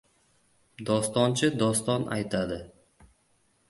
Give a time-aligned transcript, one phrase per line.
[0.87, 2.63] Dostonchi doston aytadi.